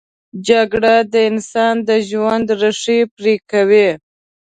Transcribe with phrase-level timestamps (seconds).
[0.47, 3.89] جګړه د انسان د ژوند ریښې پرې کوي